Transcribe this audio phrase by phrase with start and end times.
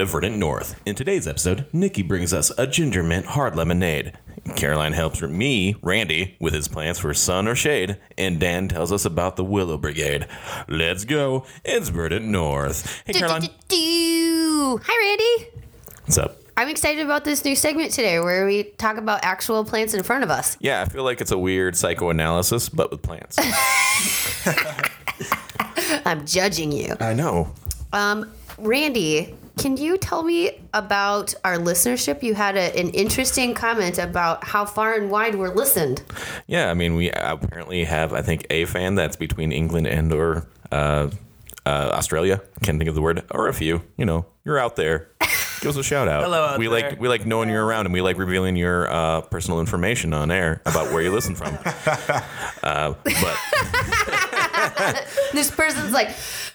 [0.00, 0.80] to Verdant North.
[0.86, 4.14] In today's episode, Nikki brings us a ginger mint hard lemonade.
[4.56, 9.04] Caroline helps me, Randy, with his plans for sun or shade, and Dan tells us
[9.04, 10.26] about the Willow Brigade.
[10.68, 11.44] Let's go.
[11.66, 13.02] It's Verdant North.
[13.04, 13.42] Hey, Caroline.
[13.68, 14.80] Do.
[14.82, 15.50] Hi, Randy.
[16.04, 16.38] What's up?
[16.56, 20.24] I'm excited about this new segment today where we talk about actual plants in front
[20.24, 20.56] of us.
[20.60, 23.36] Yeah, I feel like it's a weird psychoanalysis, but with plants.
[26.06, 26.96] I'm judging you.
[27.00, 27.52] I know.
[27.92, 32.22] Um, Randy, can you tell me about our listenership?
[32.22, 36.02] You had a, an interesting comment about how far and wide we're listened.
[36.46, 40.46] Yeah, I mean, we apparently have, I think, a fan that's between England and or
[40.70, 41.10] uh,
[41.66, 42.42] uh, Australia.
[42.62, 43.82] Can't think of the word, or a few.
[43.96, 45.08] You know, you're out there.
[45.60, 46.22] Give us a shout out.
[46.24, 46.90] Hello out we there.
[46.90, 50.30] like we like knowing you're around, and we like revealing your uh, personal information on
[50.30, 51.58] air about where you listen from.
[52.62, 53.38] uh, but
[55.32, 56.10] This person's like,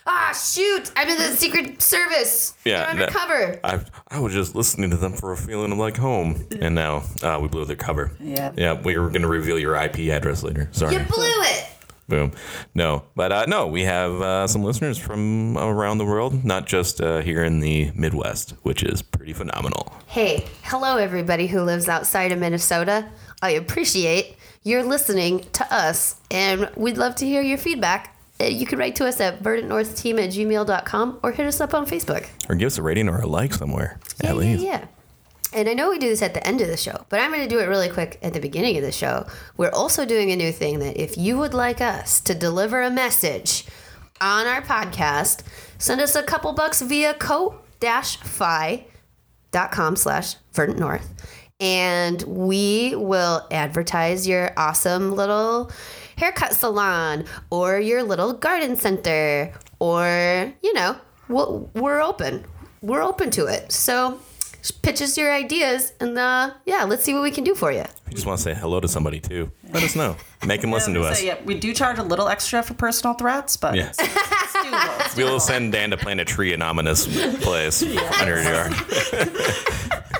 [0.05, 2.53] ah, shoot, I'm in the Secret Service.
[2.65, 3.59] Yeah, They're undercover.
[3.63, 7.03] I I was just listening to them for a feeling of like home, and now
[7.23, 8.11] uh, we blew their cover.
[8.19, 8.51] Yeah.
[8.57, 8.73] yeah.
[8.73, 10.69] We were going to reveal your IP address later.
[10.71, 10.93] Sorry.
[10.93, 11.69] you blew it.
[12.07, 12.33] Boom.
[12.75, 17.01] No, but uh, no, we have uh, some listeners from around the world, not just
[17.01, 19.91] uh, here in the Midwest, which is pretty phenomenal.
[20.05, 23.09] Hey, hello, everybody who lives outside of Minnesota.
[23.41, 28.14] I appreciate you're listening to us, and we'd love to hear your feedback.
[28.39, 31.85] Uh, You can write to us at verdantnorthteam at gmail.com or hit us up on
[31.85, 32.27] Facebook.
[32.49, 34.63] Or give us a rating or a like somewhere, Yeah, at least.
[34.63, 34.85] Yeah, yeah.
[35.53, 37.43] And I know we do this at the end of the show, but I'm going
[37.43, 39.25] to do it really quick at the beginning of the show.
[39.55, 42.89] We're also doing a new thing that if you would like us to deliver a
[42.89, 43.65] message
[44.19, 45.43] on our podcast,
[45.77, 47.55] send us a couple bucks via ko-fi.com
[49.95, 51.13] slash verdant north.
[51.61, 55.71] And we will advertise your awesome little
[56.17, 60.95] haircut salon or your little garden center or, you know,
[61.27, 62.45] we'll, we're open.
[62.81, 63.71] We're open to it.
[63.71, 64.19] So
[64.81, 67.81] pitch us your ideas and uh, yeah, let's see what we can do for you.
[67.81, 70.15] If you just want to say hello to somebody too, let us know.
[70.45, 71.23] Make them listen to So, us.
[71.23, 73.89] yeah, we do charge a little extra for personal threats, but Yeah.
[73.99, 73.99] it's
[74.53, 75.05] doable.
[75.05, 77.05] It's We'll send Dan to plant a tree in ominous
[77.43, 77.81] place
[78.19, 78.73] under your yard.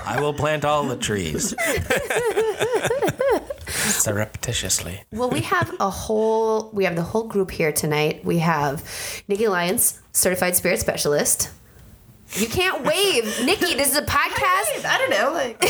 [0.04, 1.52] I will plant all the trees.
[4.00, 5.02] Surreptitiously.
[5.12, 8.24] Well, we have a whole we have the whole group here tonight.
[8.24, 8.82] We have
[9.28, 11.50] Nikki Lyons, certified spirit specialist.
[12.32, 13.74] You can't wave, Nikki.
[13.74, 14.84] This is a podcast.
[14.84, 15.62] I don't know, like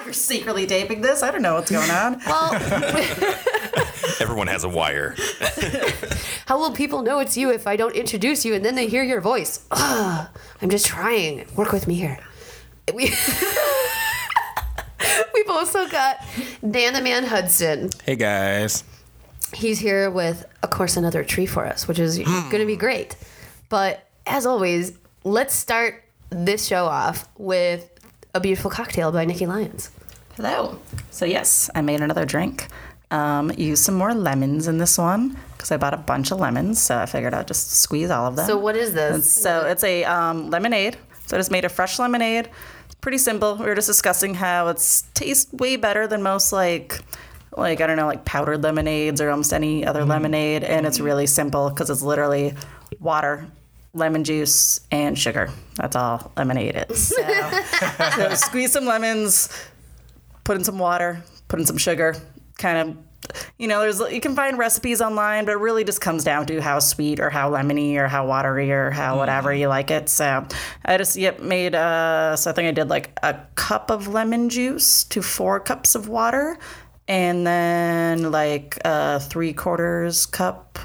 [0.04, 1.22] you're secretly taping this.
[1.22, 2.20] I don't know what's going on.
[2.26, 2.54] Well,
[4.20, 5.14] Everyone has a wire.
[6.46, 9.02] how will people know it's you if I don't introduce you and then they hear
[9.02, 9.66] your voice?
[9.70, 10.28] Ugh,
[10.62, 11.46] I'm just trying.
[11.56, 12.18] Work with me here.
[12.94, 13.06] We
[15.34, 16.18] We've also got
[16.68, 17.90] Dan the Man Hudson.
[18.04, 18.84] Hey guys.
[19.52, 23.14] He's here with, of course, another tree for us, which is going to be great.
[23.68, 27.88] But as always, let's start this show off with
[28.34, 29.90] a beautiful cocktail by Nikki Lyons.
[30.36, 30.80] Hello.
[31.10, 32.66] So yes, I made another drink.
[33.12, 36.80] Um, used some more lemons in this one because I bought a bunch of lemons,
[36.80, 38.46] so I figured I'd just squeeze all of them.
[38.46, 39.32] So, what is And this?
[39.32, 40.96] so it's a um, lemonade.
[41.26, 42.50] So I just made a fresh lemonade.
[43.04, 43.56] Pretty simple.
[43.56, 47.00] We were just discussing how it's tastes way better than most like
[47.54, 50.08] like I don't know like powdered lemonades or almost any other mm-hmm.
[50.08, 52.54] lemonade, and it's really simple because it's literally
[53.00, 53.46] water.
[53.92, 55.50] Lemon juice and sugar.
[55.74, 57.08] That's all lemonade is.
[57.08, 57.60] So,
[58.16, 59.50] so squeeze some lemons,
[60.44, 62.16] put in some water, put in some sugar,
[62.56, 62.96] kind of
[63.58, 66.60] you know, there's you can find recipes online, but it really just comes down to
[66.60, 70.08] how sweet or how lemony or how watery or how whatever you like it.
[70.08, 70.46] So
[70.84, 74.48] I just yep made uh so I think I did like a cup of lemon
[74.48, 76.58] juice to four cups of water,
[77.08, 80.78] and then like uh three quarters cup.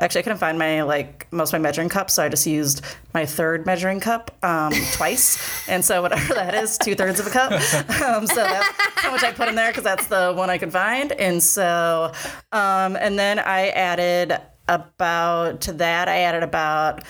[0.00, 2.84] Actually, I couldn't find my like most of my measuring cups, so I just used
[3.14, 5.38] my third measuring cup um, twice,
[5.68, 7.52] and so whatever that is, two thirds of a cup.
[8.00, 10.72] Um, so that's how much I put in there because that's the one I could
[10.72, 12.12] find, and so
[12.52, 17.02] um, and then I added about to that I added about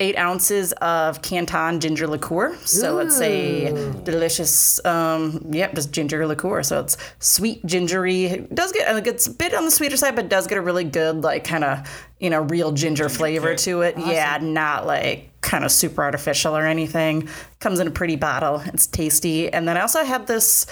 [0.00, 2.56] eight ounces of Canton ginger liqueur.
[2.64, 6.62] So it's a delicious, um, yep, just ginger liqueur.
[6.62, 8.24] So it's sweet, gingery.
[8.24, 10.62] It does get, it gets a bit on the sweeter side, but does get a
[10.62, 11.86] really good, like, kind of,
[12.18, 13.98] you know, real ginger flavor to it.
[13.98, 17.28] Yeah, not like kind of super artificial or anything.
[17.60, 18.62] Comes in a pretty bottle.
[18.66, 19.52] It's tasty.
[19.52, 20.66] And then I also had this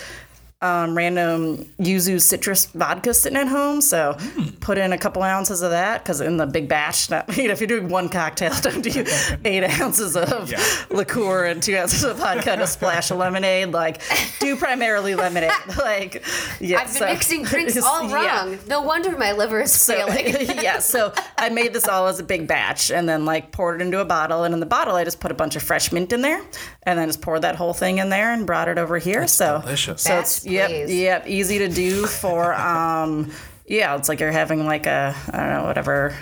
[0.61, 3.81] um, random yuzu citrus vodka sitting at home.
[3.81, 4.17] So
[4.61, 7.53] put in a couple ounces of that because in the big batch, not, you know,
[7.53, 9.05] if you're doing one cocktail, don't do
[9.45, 10.53] eight ounces of
[10.91, 13.69] liqueur and two ounces of vodka and a splash of lemonade.
[13.73, 14.03] Like,
[14.41, 15.53] do primarily lemonade.
[15.79, 16.25] like,
[16.61, 16.79] yeah.
[16.81, 18.45] I've been so- mixing drinks all Yeah.
[18.47, 18.59] wrong.
[18.67, 20.35] No wonder my liver is failing.
[20.61, 23.85] yeah, so I made this all as a big batch and then like poured it
[23.85, 24.43] into a bottle.
[24.43, 26.43] And in the bottle, I just put a bunch of fresh mint in there
[26.83, 29.29] and then just poured that whole thing in there and brought it over here.
[29.29, 30.03] so delicious.
[30.03, 30.95] So it's Batch yep, glaze.
[30.95, 33.31] yep, easy to do for um,
[33.67, 36.17] yeah, it's like you're having like a I don't know whatever.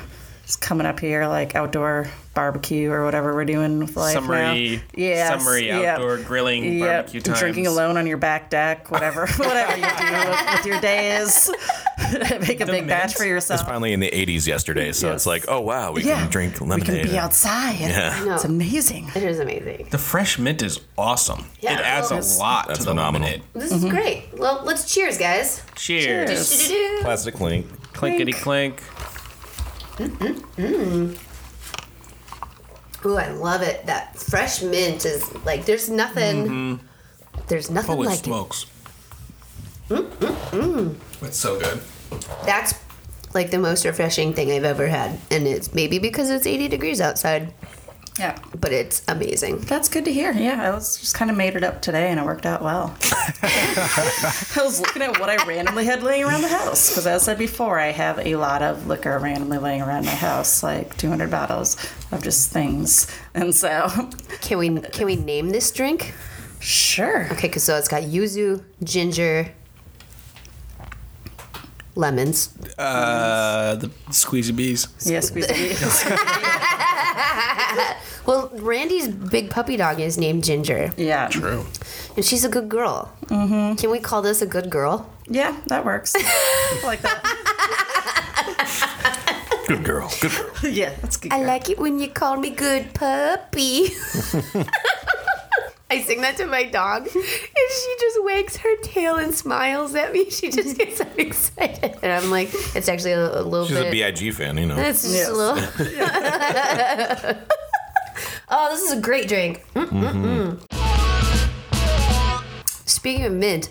[0.47, 4.83] It's coming up here like outdoor barbecue or whatever we're doing with life Summery, now.
[4.95, 5.99] Yes, summery yep.
[5.99, 7.41] outdoor grilling Yep, barbecue times.
[7.41, 11.51] drinking alone on your back deck, whatever, whatever you do with, with your days.
[12.47, 13.63] Make a big batch for yourself.
[13.63, 16.89] It's finally in the 80s yesterday, so it's like, oh wow, we can drink lemonade.
[16.89, 17.81] We can be outside.
[17.81, 18.25] Yeah.
[18.25, 18.35] know.
[18.37, 19.11] It's amazing.
[19.17, 19.89] It is amazing.
[19.91, 21.47] The fresh mint is awesome.
[21.59, 23.31] Yeah, it adds well, a lot That's to the phenomenal.
[23.31, 23.49] lemonade.
[23.53, 23.91] This is mm-hmm.
[23.91, 24.29] great.
[24.37, 25.65] Well, let's cheers, guys.
[25.75, 26.69] Cheers.
[26.69, 27.03] Cheers.
[27.03, 27.67] Plastic link.
[27.95, 28.81] Clinkety clink.
[29.97, 31.15] Mm-hmm.
[33.07, 33.87] Ooh, I love it.
[33.87, 36.47] That fresh mint is like there's nothing.
[36.47, 36.87] Mm-hmm.
[37.49, 38.67] There's nothing Holy like smokes.
[39.91, 41.81] It's so good.
[42.45, 42.75] That's
[43.35, 47.01] like the most refreshing thing I've ever had, and it's maybe because it's 80 degrees
[47.01, 47.53] outside,
[48.19, 48.39] Yeah.
[48.59, 49.59] but it's amazing.
[49.59, 50.33] That's good to hear.
[50.33, 52.97] Yeah, I was just kind of made it up today and it worked out well.
[53.43, 57.25] I was looking at what I randomly had laying around the house because, as I
[57.33, 61.31] said before, I have a lot of liquor randomly laying around my house, like 200
[61.31, 61.77] bottles
[62.11, 63.07] of just things.
[63.35, 63.89] And so,
[64.41, 66.15] Can we can we name this drink?
[66.61, 67.29] sure.
[67.33, 69.53] Okay, cause so it's got yuzu, ginger,
[71.95, 72.57] lemons.
[72.79, 74.89] Uh, the squeezy bees.
[75.05, 76.83] Yeah, squeeze it.
[78.27, 81.29] Well, Randy's big puppy dog is named Ginger, Yeah.
[81.29, 81.65] True.
[82.17, 83.13] and she's a good girl.
[83.27, 83.77] Mm-hmm.
[83.77, 85.09] Can we call this a good girl?
[85.29, 86.15] Yeah, that works.
[86.19, 87.23] I like that.
[89.69, 90.11] Good girl.
[90.21, 90.51] Good girl.
[90.73, 91.33] Yeah, that's good.
[91.33, 93.89] I like it when you call me good puppy.
[95.89, 100.13] I sing that to my dog, and she just wags her tail and smiles at
[100.13, 100.29] me.
[100.31, 103.91] She just gets so excited, and I'm like, it's actually a, a little She's a.
[103.91, 104.77] BIG fan, you know.
[104.77, 105.29] It's just Yes.
[105.29, 105.57] a little.
[108.49, 109.65] Oh, this is a great drink.
[109.75, 110.61] Mm-mm-mm.
[112.89, 113.69] Speaking of mint,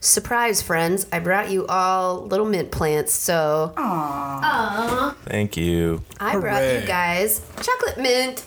[0.00, 1.06] surprise, friends!
[1.12, 3.12] I brought you all little mint plants.
[3.12, 3.72] So
[5.26, 6.02] Thank you.
[6.20, 8.44] I brought you guys chocolate mint.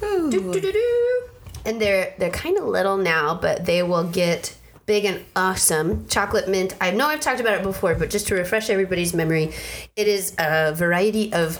[0.00, 1.22] Doo-doo-doo-doo.
[1.64, 4.56] And they're they're kind of little now, but they will get
[4.86, 6.06] big and awesome.
[6.08, 6.74] Chocolate mint.
[6.80, 9.52] I know I've talked about it before, but just to refresh everybody's memory,
[9.96, 11.58] it is a variety of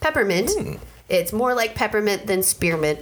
[0.00, 0.50] peppermint.
[0.50, 0.74] Hmm.
[1.08, 3.00] It's more like peppermint than spearmint.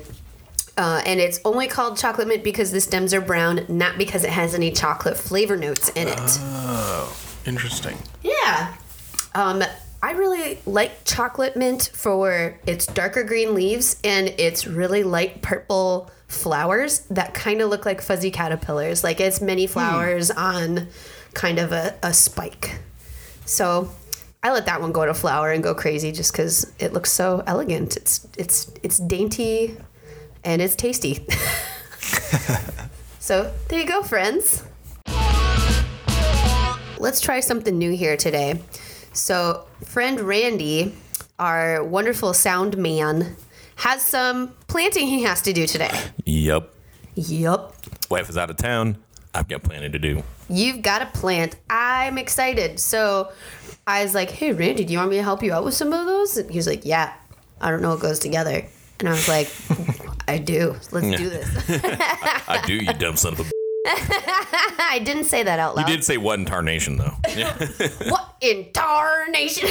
[0.76, 4.30] Uh, and it's only called chocolate mint because the stems are brown, not because it
[4.30, 6.18] has any chocolate flavor notes in it.
[6.18, 7.16] Oh,
[7.46, 7.96] interesting.
[8.22, 8.74] Yeah.
[9.34, 9.62] Um,
[10.02, 16.10] I really like chocolate mint for its darker green leaves and its really light purple
[16.26, 19.04] flowers that kind of look like fuzzy caterpillars.
[19.04, 20.88] Like it's many flowers on
[21.32, 22.80] kind of a, a spike.
[23.46, 23.90] So
[24.44, 27.42] I let that one go to flower and go crazy just because it looks so
[27.46, 27.96] elegant.
[27.96, 29.76] It's it's it's dainty
[30.44, 31.26] and it's tasty.
[33.18, 34.62] so there you go, friends
[37.04, 38.58] let's try something new here today.
[39.12, 40.94] So, friend Randy,
[41.38, 43.36] our wonderful sound man,
[43.76, 45.92] has some planting he has to do today.
[46.24, 46.70] Yep.
[47.14, 47.74] Yep.
[48.10, 48.96] Wife is out of town.
[49.34, 50.22] I've got planning to do.
[50.48, 51.56] You've got a plant.
[51.68, 52.80] I'm excited.
[52.80, 53.30] So,
[53.86, 55.92] I was like, hey, Randy, do you want me to help you out with some
[55.92, 56.36] of those?
[56.36, 57.12] And he was like, yeah,
[57.60, 58.64] I don't know what goes together.
[59.00, 59.50] And I was like,
[60.28, 60.76] I do.
[60.90, 61.48] Let's do this.
[62.48, 63.44] I do, you dumb son of a.
[63.86, 65.88] I didn't say that out loud.
[65.88, 67.14] You did say one tarnation though.
[67.36, 67.52] Yeah.
[68.08, 69.68] What in tarnation?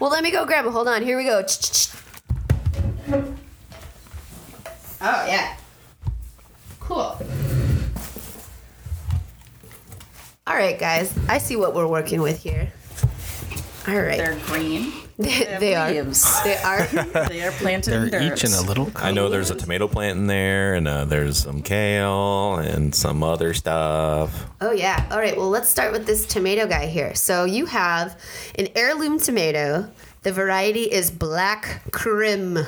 [0.00, 0.70] well, let me go grab it.
[0.70, 1.02] Hold on.
[1.02, 1.44] Here we go.
[5.00, 5.56] Oh, yeah.
[6.80, 7.18] Cool.
[10.46, 11.14] All right, guys.
[11.28, 12.72] I see what we're working with here.
[13.88, 14.18] All right.
[14.18, 14.92] They're green.
[15.18, 15.90] They, they are.
[16.44, 16.86] They are.
[17.28, 18.38] They are planted in They're dirt.
[18.38, 18.88] each in a little.
[18.94, 23.24] I know there's a tomato plant in there, and uh, there's some kale and some
[23.24, 24.46] other stuff.
[24.60, 25.08] Oh, yeah.
[25.10, 25.36] All right.
[25.36, 27.16] Well, let's start with this tomato guy here.
[27.16, 28.16] So you have
[28.60, 29.90] an heirloom tomato.
[30.22, 32.58] The variety is black Krim.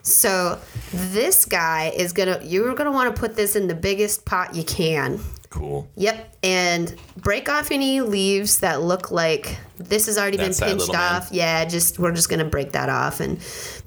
[0.00, 0.58] So
[0.94, 2.40] this guy is gonna.
[2.42, 5.20] You're gonna want to put this in the biggest pot you can.
[5.50, 5.88] Cool.
[5.96, 10.80] Yep, and break off any leaves that look like this has already That been pinched
[10.88, 11.14] little man.
[11.14, 11.28] off.
[11.32, 13.20] Yeah, just we're just gonna break that off.
[13.20, 13.38] And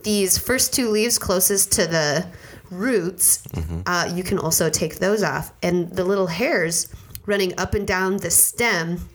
[0.04, 2.26] these first two leaves closest to the
[2.72, 3.82] roots, Mm-hmm.
[3.86, 5.52] uh, you can also take those off.
[5.62, 6.88] And the little hairs
[7.26, 9.08] running up and down the stem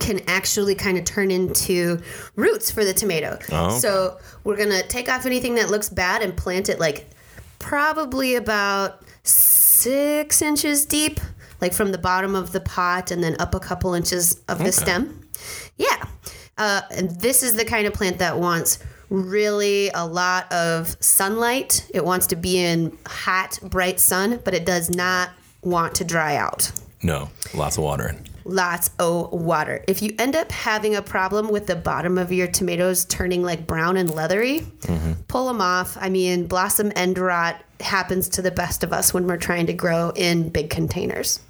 [0.00, 2.00] can actually kind of turn into
[2.36, 3.38] roots for the tomato.
[3.50, 3.78] Oh.
[3.78, 7.08] So we're gonna take off anything that looks bad and plant it like
[7.58, 11.20] probably about six inches deep,
[11.60, 14.72] like from the bottom of the pot and then up a couple inches of the
[14.72, 15.28] stem.
[15.76, 16.04] Yeah.
[16.56, 18.78] Uh, and this is the kind of plant that wants
[19.10, 21.88] really a lot of sunlight.
[21.94, 25.30] It wants to be in hot, bright sun, but it does not
[25.62, 26.70] want to dry out
[27.02, 28.27] No, lots of watering.
[28.48, 29.84] Lots of water.
[29.86, 33.66] If you end up having a problem with the bottom of your tomatoes turning like
[33.66, 35.12] brown and leathery, mm-hmm.
[35.28, 35.98] pull them off.
[36.00, 39.74] I mean, blossom end rot happens to the best of us when we're trying to
[39.74, 41.40] grow in big containers.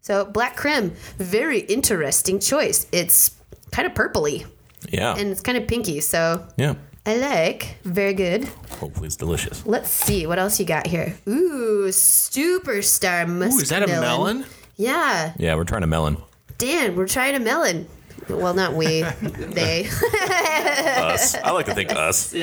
[0.00, 2.86] So, black Krim, very interesting choice.
[2.92, 3.36] It's
[3.70, 4.46] kind of purpley
[4.88, 5.16] Yeah.
[5.16, 6.00] and it's kind of pinky.
[6.00, 6.76] So, yeah.
[7.04, 7.76] I like.
[7.84, 8.48] Very good.
[8.80, 9.66] Hopefully it's delicious.
[9.66, 11.14] Let's see what else you got here.
[11.28, 13.52] Ooh, superstar muskmelon.
[13.52, 14.46] Ooh, is that a melon?
[14.76, 15.34] Yeah.
[15.36, 16.16] Yeah, we're trying a melon.
[16.58, 17.88] Dan, we're trying a melon.
[18.28, 19.86] Well, not we, they.
[19.88, 21.34] Us.
[21.36, 22.34] I like to think us.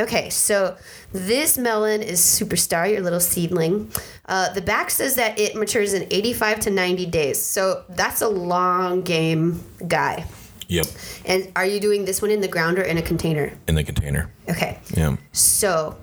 [0.00, 0.76] Okay, so
[1.12, 3.92] this melon is Superstar, your little seedling.
[4.26, 7.40] Uh, the back says that it matures in 85 to 90 days.
[7.40, 10.24] So that's a long game guy.
[10.68, 10.86] Yep.
[11.26, 13.52] And are you doing this one in the ground or in a container?
[13.68, 14.30] In the container.
[14.48, 14.78] Okay.
[14.94, 15.16] Yeah.
[15.32, 15.98] So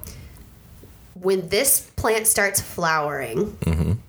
[1.16, 3.58] when this plant starts flowering,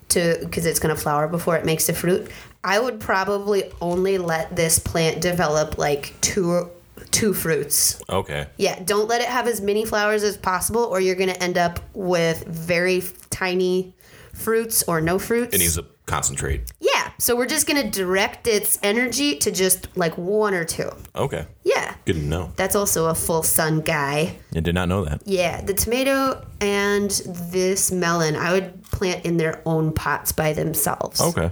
[0.09, 2.29] to because it's going to flower before it makes the fruit,
[2.63, 6.69] I would probably only let this plant develop like two
[7.11, 8.01] two fruits.
[8.09, 8.47] Okay.
[8.57, 11.57] Yeah, don't let it have as many flowers as possible, or you're going to end
[11.57, 13.93] up with very tiny
[14.33, 15.53] fruits or no fruits.
[15.53, 16.71] It needs to concentrate.
[16.79, 20.89] yeah, so we're just going to direct its energy to just like one or two.
[21.15, 21.45] Okay.
[21.63, 22.51] Yeah, Good to know.
[22.55, 24.35] that's also a full sun guy.
[24.55, 25.21] I did not know that.
[25.25, 31.19] Yeah, the tomato and this melon, I would plant in their own pots by themselves.
[31.21, 31.51] Okay.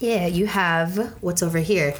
[0.00, 1.94] Yeah, you have what's over here.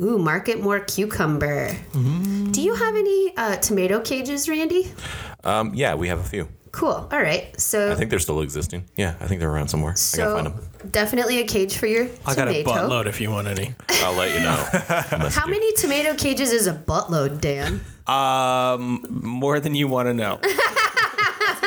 [0.00, 1.76] Ooh, Marketmore cucumber.
[1.92, 4.90] Do you have any uh, tomato cages, Randy?
[5.44, 6.48] Um, yeah, we have a few.
[6.72, 7.08] Cool.
[7.12, 7.58] All right.
[7.60, 8.88] So I think they're still existing.
[8.96, 9.92] Yeah, I think they're around somewhere.
[9.92, 10.90] I gotta find them.
[10.90, 13.74] definitely a cage for your I got a buttload if you want any.
[13.88, 15.28] I'll let you know.
[15.30, 17.80] How many tomato cages is a buttload, Dan?
[18.08, 20.40] Um, more than you want to know.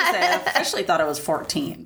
[0.09, 1.85] I officially thought it was 14.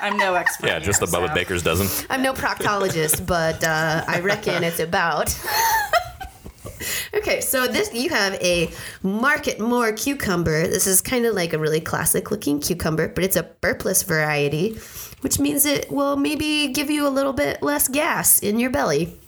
[0.00, 0.66] I'm no, expert.
[0.66, 1.34] Yeah, just here, above a so.
[1.34, 2.06] baker's dozen.
[2.10, 5.38] I'm no proctologist, but uh, I reckon it's about.
[7.14, 8.70] okay, so this you have a
[9.02, 10.66] Marketmore cucumber.
[10.66, 14.78] This is kind of like a really classic looking cucumber, but it's a burpless variety,
[15.20, 19.18] which means it will maybe give you a little bit less gas in your belly.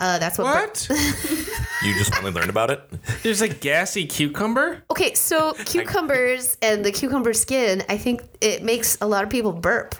[0.00, 0.44] Uh, that's what.
[0.88, 1.48] bur- What?
[1.84, 2.80] You just finally learned about it?
[3.22, 4.82] There's a gassy cucumber?
[4.90, 9.52] Okay, so cucumbers and the cucumber skin, I think it makes a lot of people
[9.52, 9.94] burp.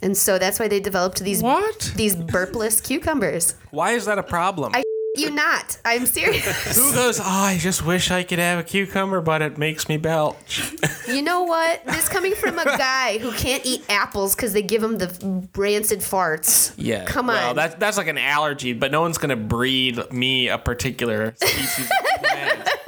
[0.00, 1.92] And so that's why they developed these What?
[1.96, 3.56] these burpless cucumbers.
[3.72, 4.70] Why is that a problem?
[4.76, 4.83] I
[5.14, 5.78] you not.
[5.84, 6.76] I'm serious.
[6.76, 9.96] Who goes, oh, I just wish I could have a cucumber, but it makes me
[9.96, 10.72] belch.
[11.08, 11.84] you know what?
[11.86, 16.00] This coming from a guy who can't eat apples because they give him the rancid
[16.00, 16.72] farts.
[16.76, 17.04] Yeah.
[17.04, 17.36] Come on.
[17.36, 17.56] Well, on.
[17.56, 22.20] that's that's like an allergy, but no one's gonna breed me a particular species of
[22.22, 22.68] plant.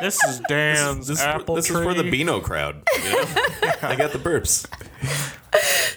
[0.00, 1.76] This is Dan's This, apple this tree.
[1.76, 2.82] is for the Beano crowd.
[3.04, 3.22] You know?
[3.82, 4.66] I got the burps.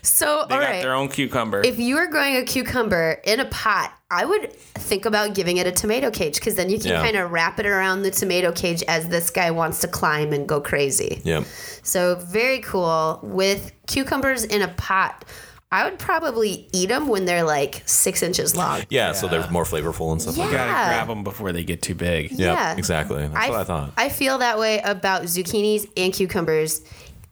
[0.03, 0.81] So They all got right.
[0.81, 1.62] their own cucumber.
[1.65, 5.65] If you were growing a cucumber in a pot, I would think about giving it
[5.65, 7.01] a tomato cage because then you can Yeah.
[7.01, 10.48] kind of wrap it around the tomato cage as this guy wants to climb and
[10.48, 11.22] go crazy.
[11.24, 11.45] Yep.
[11.81, 13.19] So very cool.
[13.24, 15.25] With cucumbers in a pot,
[15.72, 18.83] I would probably eat them when they're like six inches long.
[18.91, 20.88] Yeah, so they're more flavorful and stuff like you gotta Yeah.
[20.93, 22.31] grab them before they get too big.
[22.33, 22.75] Yeah, Yeah.
[22.77, 23.27] exactly.
[23.27, 23.93] That's what I thought.
[23.98, 26.81] I feel that way about zucchinis and cucumbers.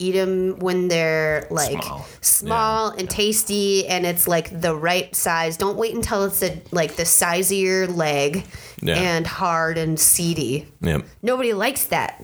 [0.02, 2.06] Eat them when they're like Small.
[2.22, 5.58] small, and tasty, and it's like the right size.
[5.58, 8.44] Don't wait until it's a, like the size of your leg
[8.82, 8.96] Yeah.
[8.96, 10.68] and hard and seedy.
[10.82, 11.06] Yep.
[11.22, 12.24] Nobody likes that.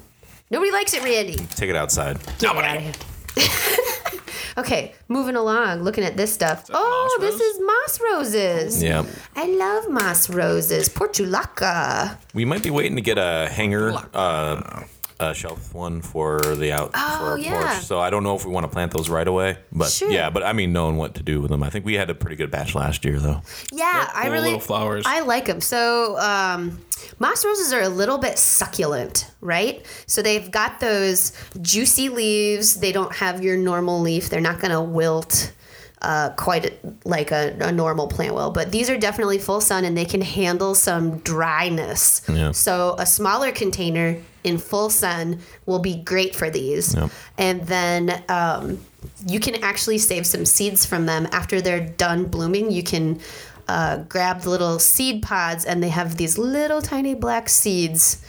[0.50, 1.36] Nobody likes it, Randy.
[1.36, 2.18] Take it outside.
[2.40, 2.94] Get it out of here.
[4.58, 6.66] okay, moving along, looking at this stuff.
[6.74, 8.82] Oh, this is moss roses.
[8.82, 9.06] Yeah.
[9.36, 10.90] I love moss roses.
[10.90, 12.18] Portulaca.
[12.34, 14.84] We might be waiting to get a hanger, uh,
[15.20, 17.74] a shelf one for the out for our Oh, yeah.
[17.74, 17.84] porch.
[17.86, 20.12] So I don't know if we want to plant those right away, but Sure.
[20.12, 20.30] yeah.
[20.30, 22.36] But I mean, knowing what to do with them, I think we had a pretty
[22.36, 23.42] good batch last year, though.
[23.72, 25.06] Yeah, I really little flowers.
[25.08, 25.60] I like them.
[25.62, 26.80] So um,
[27.20, 29.84] moss roses are a little bit succulent, right?
[30.06, 31.32] So they've got those
[31.62, 32.76] juicy leaves.
[32.80, 34.30] They don't have your normal leaf.
[34.30, 35.52] They're not going to wilt.
[36.00, 39.98] Uh, quite like a, a normal plant will, but these are definitely full sun and
[39.98, 42.22] they can handle some dryness.
[42.30, 42.52] Yeah.
[42.52, 46.94] So a smaller container in full sun will be great for these.
[46.94, 47.10] Yep.
[47.40, 48.80] And then um,
[49.28, 52.72] you can actually save some seeds from them after they're done blooming.
[52.72, 53.20] You can
[53.68, 58.24] uh, grab the little seed pods, and they have these little tiny black seeds,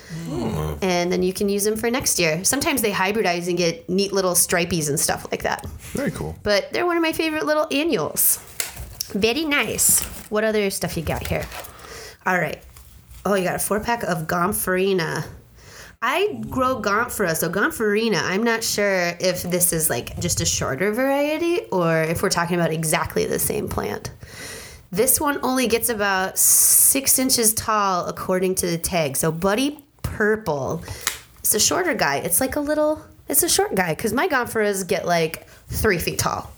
[0.83, 2.45] and then you can use them for next year.
[2.45, 5.67] Sometimes they hybridize and get neat little stripies and stuff like that.
[5.93, 6.37] Very cool.
[6.43, 8.39] But they're one of my favorite little annuals.
[9.13, 10.03] Very nice.
[10.31, 11.47] What other stuff you got here?
[12.27, 12.61] All right.
[13.25, 15.25] Oh, you got a four pack of Gomphrena.
[16.01, 20.93] I grow Gomphra, so Gomphrena, I'm not sure if this is like just a shorter
[20.93, 24.13] variety or if we're talking about exactly the same plant.
[24.91, 29.17] This one only gets about six inches tall according to the tag.
[29.17, 30.83] So Buddy Purple,
[31.41, 32.17] it's a shorter guy.
[32.17, 36.19] It's like a little, it's a short guy because my Gomphoras get like three feet
[36.19, 36.51] tall.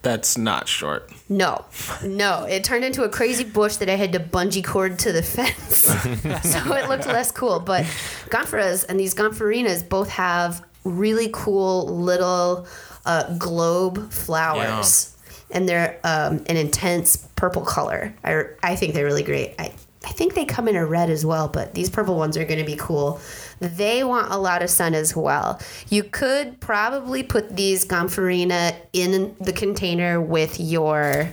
[0.00, 1.12] That's not short.
[1.28, 1.64] No,
[2.02, 2.44] no.
[2.44, 5.76] It turned into a crazy bush that I had to bungee cord to the fence.
[5.76, 7.60] so it looked less cool.
[7.60, 7.84] But
[8.28, 12.66] Gomphoras and these Gomphorinas both have really cool little
[13.06, 15.11] uh, globe flowers.
[15.52, 18.12] And they're um, an intense purple color.
[18.24, 19.54] I, I think they're really great.
[19.58, 19.72] I,
[20.04, 22.58] I think they come in a red as well, but these purple ones are going
[22.58, 23.20] to be cool.
[23.60, 25.60] They want a lot of sun as well.
[25.90, 31.32] You could probably put these Gomphrena in the container with your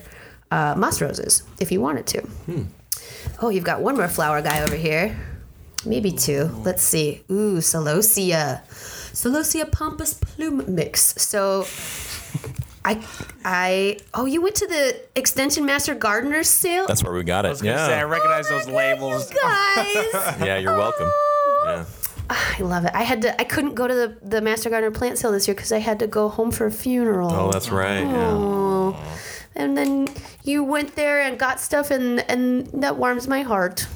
[0.52, 2.22] uh, moss roses if you wanted to.
[3.42, 5.18] Oh, you've got one more flower guy over here.
[5.86, 6.52] Maybe two.
[6.64, 7.24] Let's see.
[7.32, 8.62] Ooh, Celosia.
[9.14, 11.16] Celosia Pampas Plume mix.
[11.22, 11.66] So
[12.86, 13.04] I
[13.44, 16.88] I oh you went to the Extension Master Gardener's sale?
[16.88, 17.52] That's where we got I it.
[17.52, 19.30] was gonna say I recognize Oh my those labels.
[19.30, 20.40] goodness, guys.
[20.48, 21.10] Yeah, you're welcome.
[21.66, 21.86] Yeah.
[22.32, 22.92] I love it.
[22.94, 23.42] I had to.
[23.42, 25.98] I couldn't go to the, the Master Gardener plant sale this year because I had
[26.00, 27.32] to go home for a funeral.
[27.32, 28.02] Oh, that's right.
[28.02, 28.30] Yeah.
[28.32, 29.18] Oh.
[29.56, 30.08] And then
[30.44, 33.88] you went there and got stuff, and and that warms my heart.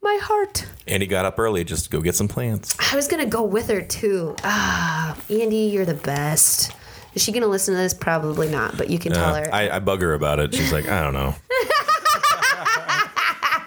[0.00, 0.66] My heart.
[0.88, 2.74] Andy got up early just to go get some plants.
[2.92, 4.36] I was gonna go with her too.
[4.42, 6.72] Ah, Andy, you're the best.
[7.14, 7.94] Is she gonna listen to this?
[7.94, 9.48] Probably not, but you can tell her.
[9.52, 10.54] I, I bug her about it.
[10.54, 11.34] She's like, I don't know.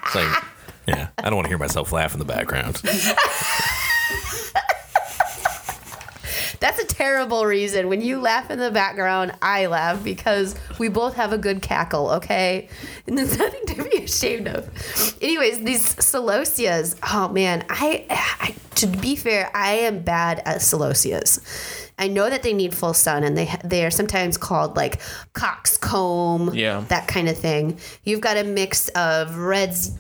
[0.05, 0.43] it's like,
[0.87, 2.81] yeah, I don't want to hear myself laugh in the background.
[6.59, 7.89] That's a terrible reason.
[7.89, 12.09] When you laugh in the background, I laugh because we both have a good cackle,
[12.11, 12.69] okay?
[13.05, 14.67] And there's nothing to be ashamed of.
[15.21, 21.84] Anyways, these celosias, oh man, I, I to be fair, I am bad at celosias.
[21.97, 24.99] I know that they need full sun and they they are sometimes called like
[25.33, 26.83] coxcomb, Yeah.
[26.89, 27.77] that kind of thing.
[28.03, 29.91] You've got a mix of reds,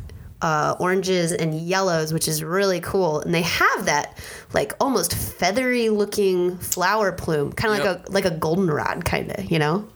[0.41, 3.21] uh, oranges and yellows, which is really cool.
[3.21, 4.17] And they have that
[4.53, 7.87] like almost feathery looking flower plume, kind of Yep.
[7.87, 9.87] like a like a goldenrod, kind of, you know.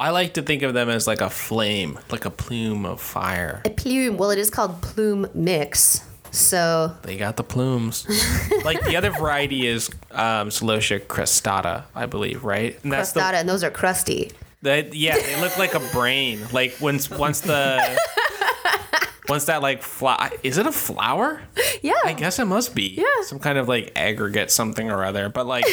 [0.00, 3.62] I like to think of them as like a flame, like a plume of fire.
[3.64, 4.16] A plume.
[4.16, 6.02] Well, it is called plume mix.
[6.30, 8.06] So They got the plumes.
[8.64, 12.78] like the other variety is um, Celosia crestata, I believe, right?
[12.82, 14.30] And that's crostata, and those are crusty.
[14.62, 16.40] the that, yeah, they look like a brain.
[16.52, 17.98] Like once once the
[19.28, 21.42] once that like fly is it a flower?
[21.82, 21.92] Yeah.
[22.04, 22.94] I guess it must be.
[22.96, 23.22] Yeah.
[23.22, 25.28] Some kind of like aggregate something or other.
[25.28, 25.64] But like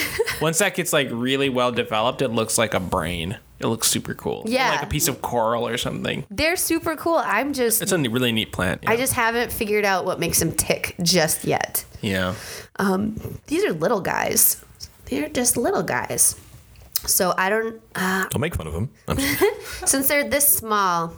[0.42, 3.38] once that gets like really well developed, it looks like a brain.
[3.60, 4.44] It looks super cool.
[4.46, 4.70] Yeah.
[4.72, 6.26] Like a piece of coral or something.
[6.30, 7.16] They're super cool.
[7.24, 8.82] I'm just It's a really neat plant.
[8.84, 8.92] Yeah.
[8.92, 11.86] I just haven't figured out what makes them tick just yet.
[12.02, 12.36] yeah.
[12.78, 14.64] Um, these are little guys.
[15.06, 16.36] They're just little guys.
[17.06, 18.90] So I don't uh, Don't make fun of them.
[19.08, 19.18] I'm
[19.86, 21.14] since they're this small,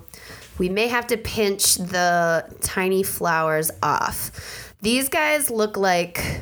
[0.60, 4.74] we may have to pinch the tiny flowers off.
[4.82, 6.42] These guys look like.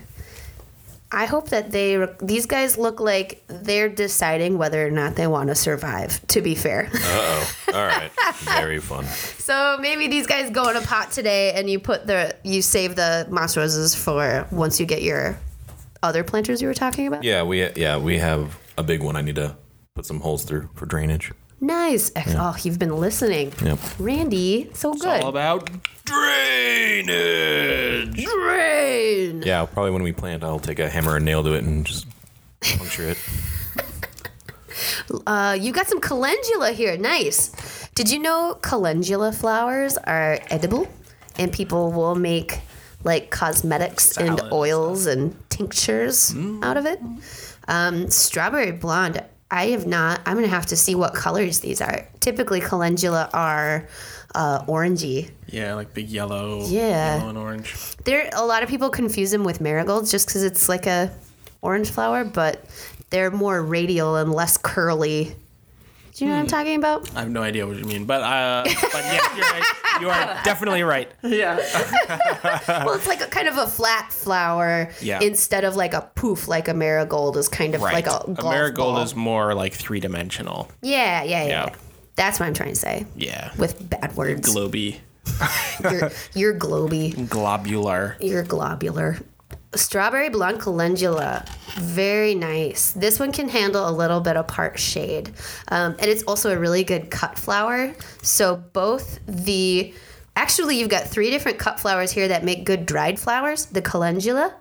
[1.15, 2.05] I hope that they.
[2.21, 6.25] These guys look like they're deciding whether or not they want to survive.
[6.27, 7.53] To be fair, Uh oh.
[7.73, 8.11] All right.
[8.39, 9.05] Very fun.
[9.39, 12.97] so maybe these guys go in a pot today, and you put the you save
[12.97, 15.37] the moss roses for once you get your
[16.03, 17.23] other planters you were talking about.
[17.23, 19.15] Yeah, we yeah we have a big one.
[19.15, 19.55] I need to
[19.95, 21.31] put some holes through for drainage.
[21.61, 22.11] Nice.
[22.15, 23.53] Oh, you've been listening.
[23.63, 23.79] Yep.
[23.97, 25.23] Randy, so good.
[25.23, 25.69] All about
[26.03, 28.13] drainage.
[28.13, 28.64] Drain.
[29.45, 32.07] Yeah, probably when we plant, I'll take a hammer and nail to it and just
[32.61, 33.17] puncture it.
[35.27, 36.97] Uh, you got some calendula here.
[36.97, 37.87] Nice.
[37.95, 40.87] Did you know calendula flowers are edible,
[41.37, 42.59] and people will make
[43.03, 46.99] like cosmetics Salad and and oils and tinctures out of it?
[47.67, 49.23] Um, strawberry blonde.
[49.51, 50.21] I have not.
[50.25, 52.07] I'm gonna have to see what colors these are.
[52.19, 53.87] Typically, calendula are
[54.35, 55.31] uh, orangey.
[55.47, 56.65] Yeah, like big yellow.
[56.67, 57.17] Yeah.
[57.17, 57.73] Yellow and orange.
[58.03, 61.11] There, a lot of people confuse them with marigolds just because it's like a
[61.61, 62.63] orange flower, but
[63.09, 65.35] they're more radial and less curly
[66.15, 67.09] Do you know what I'm talking about?
[67.15, 68.73] I have no idea what you mean, but uh, but
[69.05, 69.63] yeah, you're right.
[70.01, 71.09] You are definitely right.
[71.23, 71.55] Yeah.
[72.67, 75.19] Well, it's like a kind of a flat flower Yeah.
[75.21, 77.93] instead of like a poof, like a marigold is kind of Right.
[77.93, 79.03] like a golf a marigold ball.
[79.03, 80.69] is more like three dimensional.
[80.81, 81.75] Yeah, yeah, yeah, Yeah.
[82.15, 83.51] That's what I'm trying to say Yeah.
[83.57, 84.47] with bad words.
[84.53, 84.99] Globy,
[85.83, 87.27] you're, you're globy.
[87.29, 88.15] globular.
[88.19, 89.17] You're globular.
[89.73, 91.43] Strawberry Blonde Calendula.
[91.75, 92.91] Very nice.
[92.93, 95.31] This one can handle a little bit of part shade.
[95.67, 97.93] Um, and it's also a really good cut flower.
[98.21, 99.93] So both the.
[100.37, 104.53] Actually, you've got three different cut flowers here that make good dried flowers the calendula,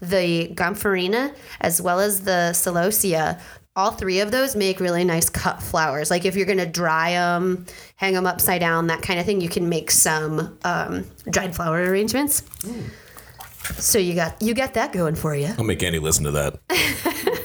[0.00, 3.40] the gomphrena, as well as the celosia.
[3.76, 6.10] All three of those make really nice cut flowers.
[6.10, 9.40] Like if you're going to dry them, hang them upside down, that kind of thing,
[9.40, 12.42] you can make some um, dried flower arrangements.
[13.78, 15.54] So you got you got that going for you.
[15.56, 16.58] I'll make Andy listen to that.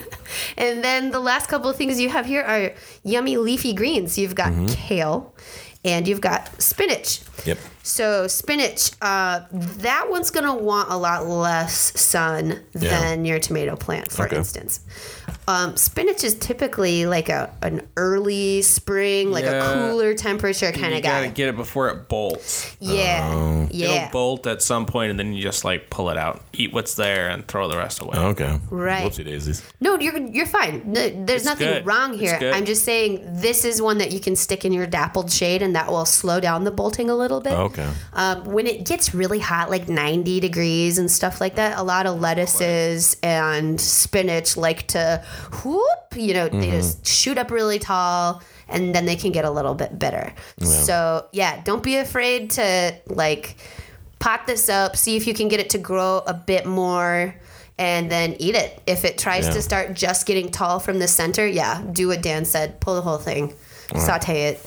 [0.57, 4.17] And then the last couple of things you have here are yummy leafy greens.
[4.17, 5.35] You've got kale
[5.83, 7.21] and you've got spinach.
[7.45, 7.58] Yep.
[7.84, 12.89] So spinach, uh, that one's gonna want a lot less sun Yeah.
[13.00, 14.38] than your tomato plant, for Okay.
[14.38, 14.80] instance.
[15.48, 21.04] Um, spinach is typically like a an early spring, like a cooler temperature kind of
[21.04, 21.19] guy.
[21.19, 22.65] you gotta get it before it bolts.
[22.80, 23.88] yeah, yeah.
[24.06, 26.95] It'll bolt at some point, and then you just like pull it out, eat what's
[26.95, 28.17] there, and throw the rest away.
[28.17, 28.60] Okay.
[28.71, 29.04] Right.
[29.06, 29.62] Whoopsie daisies.
[29.80, 30.82] No, you're you're fine.
[30.86, 31.86] No, There's It's nothing good.
[31.86, 32.39] wrong It's here.
[32.39, 32.54] good.
[32.56, 35.76] I'm just saying this is one that you can stick in your dappled shade, and
[35.76, 37.53] that will slow down the bolting a little bit.
[37.53, 37.89] Okay.
[38.13, 42.05] Um, when it gets really hot, like 90 degrees and stuff like that, a lot
[42.05, 45.23] of lettuces and spinach like to
[45.63, 49.51] whoop, you know, they just shoot up really tall and then they can get a
[49.51, 50.33] little bit bitter.
[50.61, 53.55] So, yeah, don't be afraid to like
[54.19, 57.35] pot this up, see if you can get it to grow a bit more.
[57.77, 58.81] And then eat it.
[58.88, 59.53] If it tries Yeah.
[59.55, 62.79] to start just getting tall from the center, yeah, do what Dan said.
[62.79, 63.53] Pull the whole thing,
[63.97, 64.65] saute it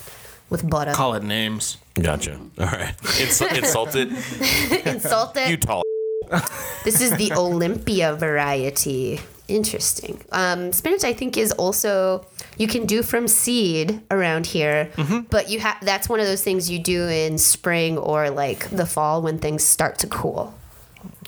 [0.51, 1.79] with butter, Call it names.
[2.01, 2.39] Gotcha.
[2.59, 2.95] All right.
[3.03, 4.09] Insul- insult it.
[4.87, 5.51] insult it.
[5.51, 5.83] You tall.
[6.85, 9.21] This is the Olympia variety.
[9.49, 10.23] Interesting.
[10.31, 12.25] Um, spinach, I think, is also
[12.57, 14.91] you can do from seed around here,
[15.31, 18.87] but you have that's one of those things you do in spring or like the
[18.87, 20.55] fall when things start to cool.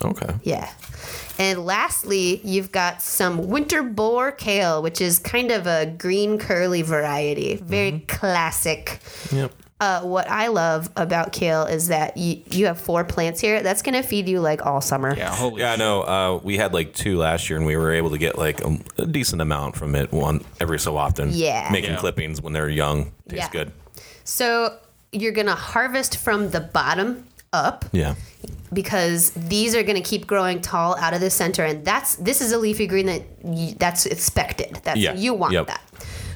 [0.04, 0.34] Okay.
[0.44, 0.70] Yeah.
[1.38, 7.56] And lastly, you've got some Winterbor kale, which is kind of a green curly variety.
[7.56, 9.00] Very classic.
[9.32, 9.52] Yep.
[9.80, 13.62] Uh, what I love about kale is that you, you have four plants here.
[13.62, 15.14] That's going to feed you like all summer.
[15.16, 15.62] Yeah, holy.
[15.62, 16.02] Yeah, I know.
[16.02, 18.78] Uh, we had like two last year, and we were able to get like a,
[18.98, 21.30] a decent amount from it one every so often.
[21.32, 21.70] Yeah.
[21.72, 21.96] making Yeah.
[21.96, 23.48] clippings when they're young tastes Yeah.
[23.50, 23.72] good.
[24.24, 24.76] So
[25.12, 28.14] you're gonna harvest from the bottom up Yeah.
[28.72, 32.52] because these are gonna keep growing tall out of the center, and that's this is
[32.52, 34.78] a leafy green that y that's expected.
[34.84, 35.14] That's Yeah.
[35.14, 35.66] you want Yep.
[35.68, 35.80] that.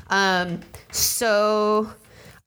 [0.09, 1.91] Um, so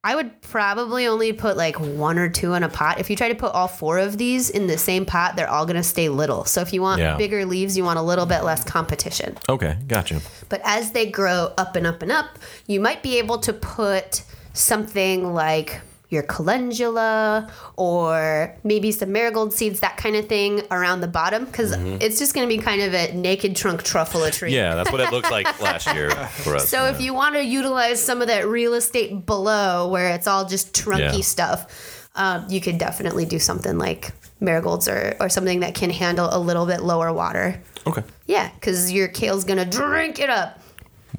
[0.03, 2.99] I would probably only put like one or two in a pot.
[2.99, 5.65] If you try to put all four of these in the same pot, they're all
[5.65, 6.45] gonna stay little.
[6.45, 7.17] So if you want Yeah.
[7.17, 9.37] bigger leaves, you want a little bit less competition.
[9.49, 9.75] Okay.
[9.87, 10.21] Gotcha.
[10.49, 14.21] But as they grow up and up and up, you might be able to put
[14.53, 21.07] something like your calendula or maybe some marigold seeds, that kind of thing around the
[21.07, 24.49] bottom because it's just going to be kind of a naked trunk truffle tree.
[24.49, 24.55] Mm-hmm.
[24.55, 26.69] Yeah, that's what it looked like last year for us.
[26.69, 30.45] So if you want to utilize some of that real estate below where it's all
[30.45, 31.21] just trunky Yeah.
[31.21, 36.29] stuff, um, you could definitely do something like marigolds or, or something that can handle
[36.31, 37.61] a little bit lower water.
[37.85, 38.03] okay.
[38.27, 40.59] Yeah, because your kale's going to drink it up.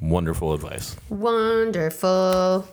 [0.01, 0.97] Wonderful advice.
[1.11, 2.67] Wonderful.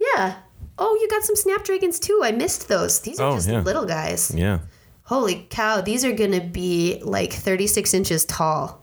[0.00, 0.36] Yeah.
[0.78, 2.20] Oh, you got some snapdragons too.
[2.24, 3.00] I missed those.
[3.00, 3.60] These are Oh, just yeah.
[3.60, 4.32] little guys.
[4.34, 4.58] Yeah.
[5.04, 5.80] Holy cow.
[5.82, 8.82] These are going to be like 36 inches tall.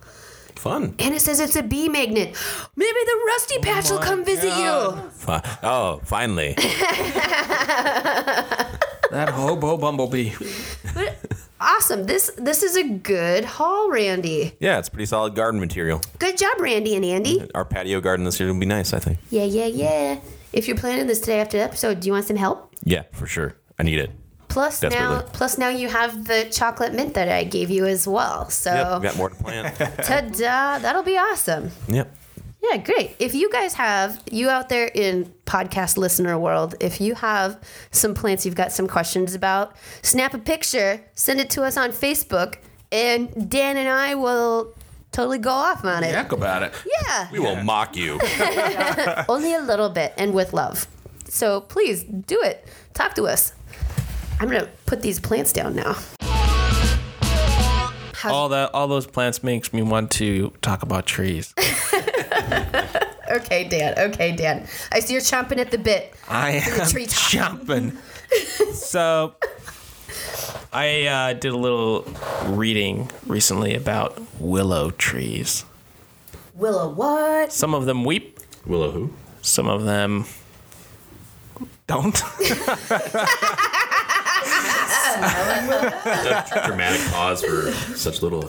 [0.56, 0.94] Fun.
[1.00, 2.36] And it says it's a bee magnet.
[2.76, 5.10] Maybe the Rusty oh Patch will come visit you.
[5.12, 6.56] Fi- oh, finally.
[9.12, 10.32] That hobo bumblebee.
[10.96, 11.18] But
[11.60, 12.06] awesome.
[12.06, 14.54] This this is a good haul, Randy.
[14.62, 16.00] Yeah, it's pretty solid garden material.
[16.18, 17.46] Good job, Randy and Andy.
[17.54, 19.18] Our patio garden this year will be nice, I think.
[19.30, 20.20] Yeah, yeah, yeah.
[20.54, 22.74] If you're planning this today after the episode, do you want some help?
[22.84, 23.56] Yeah, for sure.
[23.80, 24.12] I need it.
[24.50, 28.50] Plus now, plus now you have the chocolate mint that I gave you as well.
[28.50, 29.78] So Yep, got more to plant.
[30.04, 30.80] Ta-da!
[30.80, 31.72] That'll be awesome.
[31.88, 32.14] yep.
[32.62, 33.16] Yeah, great.
[33.18, 37.60] If you guys have you out there in podcast listener world, if you have
[37.92, 41.92] some plants you've got some questions about, snap a picture, send it to us on
[41.92, 42.58] Facebook,
[42.92, 44.76] and Dan and I will
[45.12, 46.14] totally go off on it.
[46.14, 46.74] Heck about it.
[47.04, 48.20] Yeah, We will mock you.
[49.30, 50.88] only a little bit and with love.
[51.28, 52.66] So please do it.
[52.94, 53.54] Talk to us.
[54.40, 55.96] I'm gonna put these plants down now.
[58.14, 61.54] How's- All that, all those plants makes me want to talk about trees.
[63.32, 63.98] okay, Dan.
[63.98, 64.68] Okay, Dan.
[64.92, 66.14] I see you're chomping at the bit.
[66.30, 67.30] I am treetop.
[67.32, 67.98] jumping.
[68.74, 69.34] so,
[70.74, 72.06] I uh, did a little
[72.46, 75.66] reading recently about willow trees.
[76.56, 77.52] Willow, what?
[77.52, 79.14] Some of them weep, Willow who?
[79.42, 80.26] some of them
[81.88, 82.14] don't.
[86.66, 88.44] Dramatic pause for such little.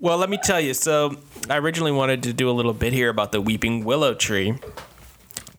[0.00, 0.74] well, let me tell you.
[0.74, 1.16] So,
[1.48, 4.54] I originally wanted to do a little bit here about the weeping willow tree.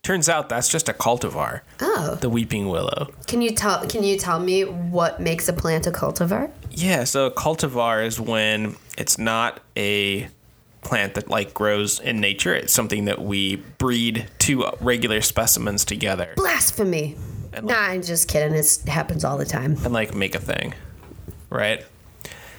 [0.04, 1.62] Turns out that's just a cultivar.
[1.80, 2.18] Oh.
[2.20, 3.14] The weeping willow.
[3.28, 6.50] Can you tell can you tell me what makes a plant a cultivar?
[6.72, 10.28] Yeah, so a cultivar is when it's not a
[10.82, 12.56] plant that like grows in nature.
[12.56, 17.16] It's something that we breed two regular specimens together Blasphemy.
[17.54, 18.56] And Nah, I'm just kidding.
[18.56, 19.74] It happens all the time.
[19.84, 20.74] and like make a thing.
[21.52, 21.86] Right?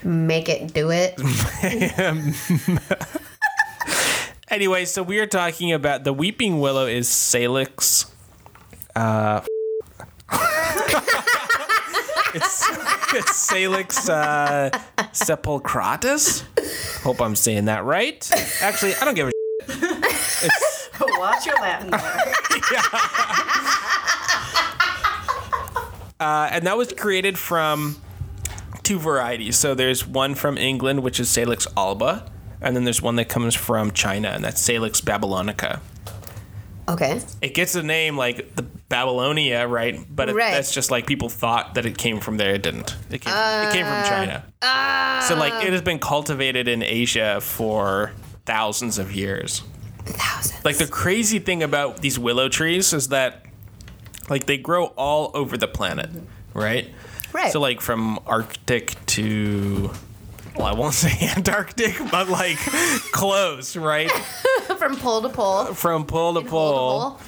[0.05, 1.19] Make it do it.
[4.53, 8.05] Anyway, so we are talking about the weeping willow is Salix
[8.95, 9.41] uh
[12.35, 12.69] It's
[13.15, 14.69] it's Salix uh.
[17.03, 18.31] Hope I'm saying that right.
[18.61, 19.33] Actually, I don't give a
[19.69, 22.03] It's Watch your Latin there.
[26.21, 27.97] Uh, and that was created from
[28.85, 29.57] two varieties.
[29.57, 32.31] So there's one from England, which is Salix alba,
[32.63, 35.81] and then there's one that comes from China, and that's Salix babylonica.
[36.89, 37.21] Okay.
[37.41, 39.99] It gets a name like the Babylonia, right?
[40.11, 40.51] But it, Right.
[40.53, 42.55] that's just like people thought that it came from there.
[42.55, 42.97] It didn't.
[43.11, 44.45] It came, it came from China.
[44.61, 45.73] Uh, so like it um.
[45.73, 48.13] has been cultivated in Asia for
[48.47, 49.63] thousands of years.
[50.05, 50.65] Thousands.
[50.65, 53.47] Like the crazy thing about these willow trees is that
[54.29, 56.11] like they grow all over the planet,
[56.53, 56.91] right?
[57.33, 57.53] Right.
[57.53, 59.93] So like from Arctic to
[60.57, 62.59] well, I won't say Antarctic, but like
[63.13, 64.11] close, right?
[64.79, 65.67] From pole to pole.
[65.75, 67.21] From pole to pole.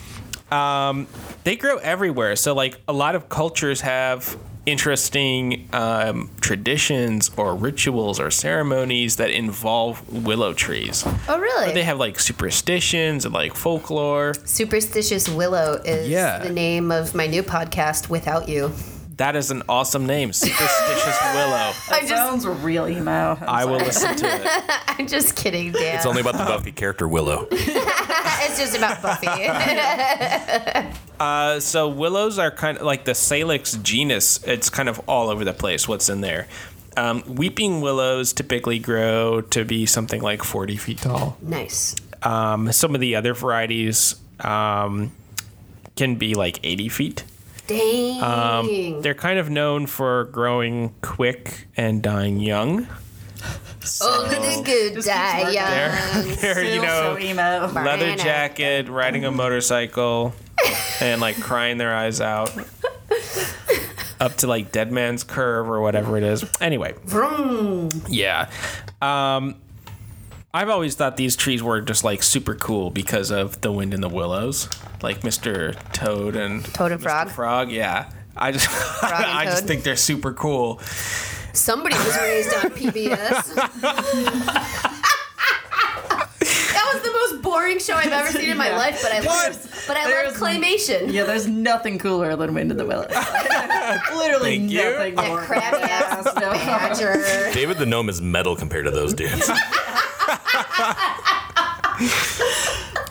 [1.44, 2.36] They grow everywhere.
[2.36, 9.28] So like a lot of cultures have interesting um, traditions or rituals or ceremonies that
[9.30, 11.04] involve willow trees.
[11.28, 11.74] Oh, really?
[11.74, 14.32] They have like superstitions and like folklore.
[14.46, 16.38] Superstitious Willow is Yeah.
[16.38, 18.72] the name of my new podcast, Without You.
[19.16, 21.72] That is an awesome name, Superstitious Willow.
[21.90, 23.36] I just, Sounds real emo.
[23.40, 23.86] I'm I will sorry.
[23.86, 24.80] listen to it.
[24.88, 25.96] I'm just kidding, Dan.
[25.96, 27.46] It's only about the Buffy character Willow.
[27.52, 29.28] it's just about Buffy.
[31.20, 34.42] Uh, so willows are kind of like the Salix genus.
[34.44, 35.86] It's kind of all over the place.
[35.86, 36.48] What's in there?
[36.96, 41.36] Um, weeping willows typically grow to be something like 40 feet tall.
[41.40, 41.94] nice.
[42.22, 45.12] Um, some of the other varieties um,
[45.94, 47.24] can be like 80 feet.
[47.66, 48.22] Dang.
[48.22, 52.86] Um, They're kind of known for growing quick and dying young.
[54.02, 55.54] Only the good die working.
[55.54, 56.36] They're, young.
[56.40, 57.70] they're you know, so emo.
[57.72, 60.34] leather jacket, riding a motorcycle,
[61.00, 62.52] and like crying their eyes out.
[64.20, 66.44] Up to like Dead Man's Curve or whatever it is.
[66.60, 66.94] Anyway,
[68.08, 68.48] yeah.
[69.02, 69.56] Um,
[70.56, 74.00] I've always thought these trees were just like super cool because of the wind in
[74.00, 74.68] the willows,
[75.02, 75.74] like Mr.
[75.92, 77.04] Toad and Toad and Mr.
[77.04, 77.28] Frog?
[77.30, 78.08] Frog, yeah.
[78.36, 78.68] I just,
[79.02, 80.78] I just think they're super cool.
[81.52, 83.54] Somebody was raised on PBS.
[86.44, 88.76] that was the most boring show I've ever seen in my Yeah.
[88.78, 91.12] life, but I love, but I love claymation.
[91.12, 93.10] Yeah, there's nothing cooler than Wind in the Willows.
[94.16, 94.82] Literally Thank you.
[94.84, 95.42] nothing That more.
[95.42, 96.52] crabby ass No.
[96.52, 97.52] badger.
[97.52, 99.48] David the Gnome is metal compared to those dudes.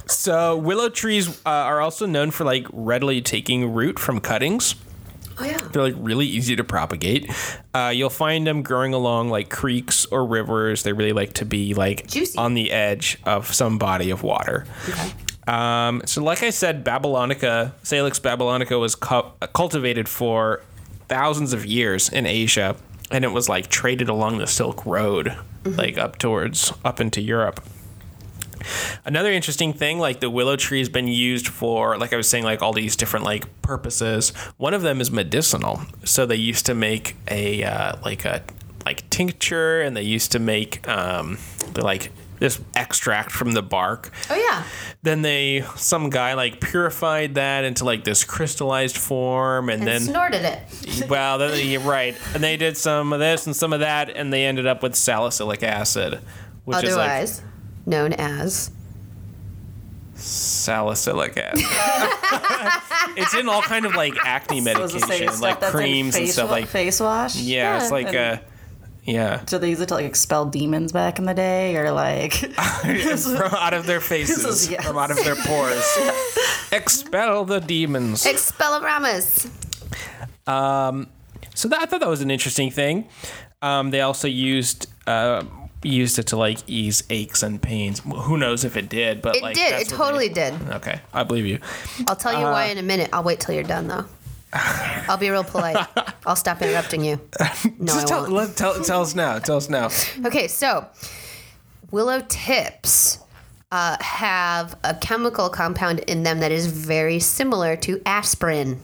[0.05, 4.75] So willow trees uh, are also known for like readily taking root from cuttings.
[5.37, 5.57] Oh yeah.
[5.57, 7.29] They're like really easy to propagate.
[7.73, 10.83] Uh, you'll find them growing along like creeks or rivers.
[10.83, 12.37] They really like to be like Juicy.
[12.37, 14.65] on the edge of some body of water.
[14.87, 15.11] Okay.
[15.47, 20.61] Um, so, like I said, Babylonica, Salix babylonica, was cu- cultivated for
[21.09, 22.77] thousands of years in Asia,
[23.11, 27.63] and it was like traded along the Silk Road, like up towards up into Europe.
[29.05, 32.45] Another interesting thing, like the willow tree has been used for, like I was saying,
[32.45, 34.29] like all these different like purposes.
[34.57, 35.81] One of them is medicinal.
[36.05, 38.43] So they used to make a uh, like a
[38.85, 41.37] like tincture, and they used to make um,
[41.73, 44.11] the, like this extract from the bark.
[44.29, 44.63] Oh yeah.
[45.01, 50.01] Then they some guy like purified that into like this crystallized form, and, And then
[50.01, 51.07] snorted it.
[51.09, 54.31] well, then you're right, and they did some of this and some of that, and
[54.31, 56.19] they ended up with salicylic acid,
[56.65, 57.29] which is like
[57.85, 58.71] known as.
[60.15, 61.63] salicylic acid.
[63.17, 66.29] it's in all kind of like acne I was gonna say, medication, like creams and
[66.29, 66.67] stuff like.
[66.67, 67.35] face wash.
[67.35, 68.41] Yeah, it's like and- a.
[69.05, 69.43] Yeah.
[69.47, 73.53] So they use it to like expel demons back in the day, or like from
[73.55, 74.85] out of their faces, Yes.
[74.85, 75.83] from out of their pores.
[76.71, 78.23] Expel the demons.
[78.25, 79.49] Expelliarmus.
[81.55, 83.07] So that, I thought that was an interesting thing.
[83.61, 85.43] Um, they also used uh,
[85.83, 87.99] used it to like ease aches and pains.
[87.99, 89.21] Who knows if it did?
[89.21, 89.81] But It like, did.
[89.81, 90.53] It totally they- did.
[90.71, 91.59] Okay, I believe you.
[92.07, 93.09] I'll tell you why in a minute.
[93.13, 94.05] I'll wait till you're done, though.
[94.53, 95.87] I'll be real polite.
[96.25, 97.19] I'll stop interrupting you.
[97.79, 98.55] No, I tell, won't.
[98.55, 99.39] tell, tell us now.
[99.39, 99.89] Tell us now.
[100.25, 100.87] Okay, so
[101.91, 103.19] willow tips
[103.71, 108.79] uh, have a chemical compound in them that is very similar to aspirin.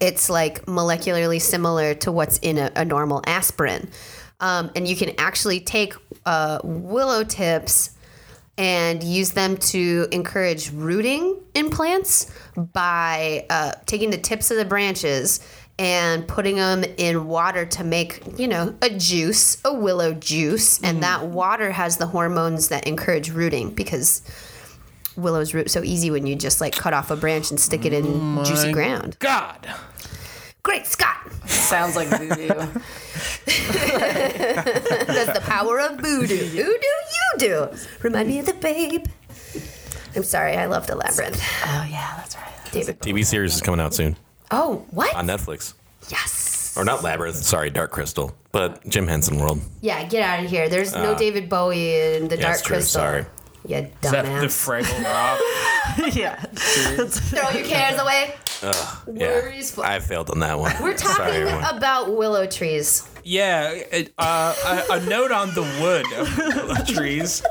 [0.00, 3.90] It's like molecularly similar to what's in a, a normal aspirin.
[4.40, 5.94] Um, and you can actually take
[6.26, 7.90] uh, willow tips
[8.58, 14.64] and use them to encourage rooting in plants by uh, taking the tips of the
[14.64, 15.40] branches
[15.78, 20.82] and putting them in water to make, you know, a juice, a willow juice.
[20.82, 24.22] And that water has the hormones that encourage rooting because
[25.16, 27.92] willows root so easy when you just like cut off a branch and stick it
[27.92, 29.16] in juicy ground.
[29.20, 29.68] God.
[30.64, 31.18] Great Scott!
[31.46, 32.48] sounds like voodoo.
[35.06, 36.36] That's the power of voodoo.
[36.38, 36.80] Voodoo, you
[37.38, 37.68] do.
[38.02, 39.06] Remind me of the babe.
[40.16, 41.40] I'm sorry, I love the labyrinth.
[41.64, 42.44] oh yeah, that's right.
[42.72, 43.00] David.
[43.00, 44.16] TV series is coming out soon
[44.50, 45.14] Oh, what?
[45.14, 45.74] on Netflix.
[46.10, 46.74] yes.
[46.76, 49.60] Or not Labyrinth, sorry, Dark Crystal, but Jim Henson World.
[49.80, 50.68] Yeah, get out of here.
[50.68, 53.00] There's no uh, David Bowie in the yeah, Dark it's true, Crystal.
[53.00, 53.24] sorry.
[53.66, 54.84] You Is that the dumbass.
[54.84, 56.14] Fraggle Rock?
[56.14, 56.36] yeah.
[57.04, 58.34] Throw your cares away.
[58.62, 59.76] Worries.
[59.76, 60.74] Yeah, I failed on that one.
[60.82, 63.08] We're talking Sorry, about willow trees.
[63.24, 63.70] yeah.
[63.70, 64.54] it- uh,
[64.90, 67.42] a, a note on the wood of willow trees.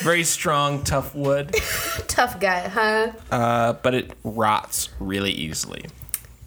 [0.00, 1.54] Very strong, tough wood,
[2.08, 3.12] Tough guy, huh?
[3.30, 5.84] uh, but it rots really easily.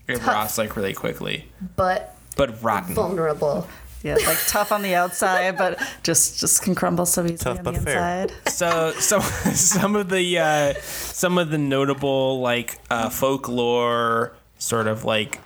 [0.07, 2.93] It rots like really quickly, But but rotten.
[2.93, 3.67] vulnerable.
[4.03, 7.57] Yeah, it's like tough on the outside, but just just can crumble so easily Tough
[7.59, 8.21] on but the fair.
[8.23, 8.49] inside.
[8.51, 9.21] so some
[9.53, 15.39] some of the uh, some of the notable like uh, folklore sort of like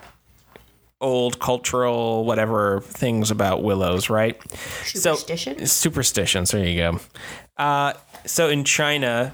[1.00, 4.36] old cultural whatever things about willows right
[4.84, 5.58] Superstition?
[5.60, 7.00] so superstitions there you go
[7.56, 7.92] uh,
[8.26, 9.32] so in china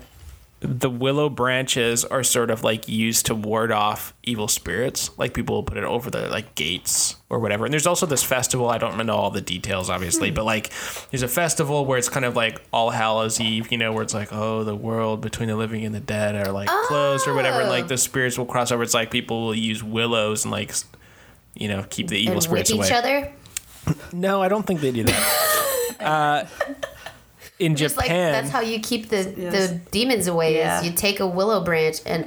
[0.66, 5.10] the willow branches are sort of like used to ward off evil spirits.
[5.18, 7.64] Like people will put it over the like gates or whatever.
[7.66, 8.70] And there's also this festival.
[8.70, 10.70] I don't know all the details obviously but like
[11.10, 14.14] there's a festival where it's kind of like all hallows eve you know where it's
[14.14, 17.60] like oh the world between the living and the dead are like closed or whatever
[17.60, 18.82] and like the spirits will cross over.
[18.82, 20.72] It's like people will use willows and like
[21.54, 23.32] you know keep the evil And whip spirits each away other.
[24.12, 25.50] no i don't think they do that.
[26.00, 26.44] Uh,
[27.58, 29.70] in Just like japan that's how you keep the, Yes.
[29.70, 30.80] the demons away Yeah.
[30.80, 32.26] is you take a willow branch and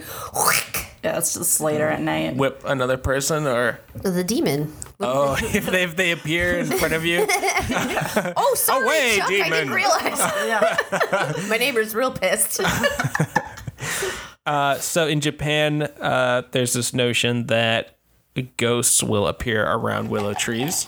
[1.04, 2.36] Yeah, it's just later at night.
[2.36, 4.74] whip another person or the demon.
[5.00, 7.28] oh if they if they appear in front of you
[8.36, 9.70] Oh, sorry, Away, Chuck, I didn't demon.
[9.74, 10.20] realize.
[10.48, 11.34] Yeah.
[11.50, 12.62] My neighbor's real pissed.
[14.80, 17.98] so in Japan, uh, there's this notion that
[18.58, 20.88] ghosts will appear around willow trees.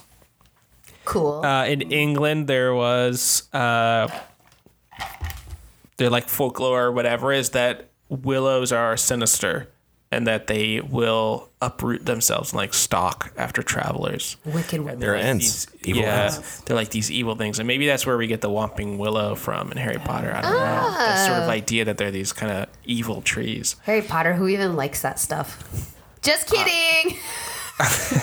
[1.05, 1.43] cool.
[1.45, 3.43] Uh, in England, there was
[4.99, 5.05] uh,
[5.97, 9.67] they're like folklore or whatever is that willows are sinister
[10.11, 14.37] and that they will uproot themselves and like stalk after travelers.
[14.45, 14.97] Wicked willow.
[14.97, 15.65] They're like ents.
[15.65, 16.61] these- Evil yeah, ents.
[16.61, 19.71] they're like these evil things, and maybe that's where we get the Whomping Willow from
[19.71, 20.33] in Harry Potter.
[20.33, 20.57] I don't know.
[20.57, 23.75] That sort of idea that they're these kind of evil trees.
[23.83, 25.95] Harry Potter, who even likes that stuff?
[26.23, 27.17] Just kidding.